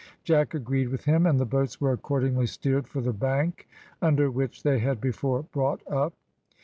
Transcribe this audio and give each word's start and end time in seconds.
Jack 0.23 0.55
agreed 0.55 0.89
with 0.89 1.05
him, 1.05 1.27
and 1.27 1.39
the 1.39 1.45
boats 1.45 1.79
were 1.79 1.91
accordingly 1.91 2.47
steered 2.47 2.87
for 2.87 3.01
the 3.01 3.13
bank 3.13 3.67
under 4.01 4.31
which 4.31 4.63
they 4.63 4.79
had 4.79 4.99
before 4.99 5.43
brought 5.43 5.87
up. 5.87 6.15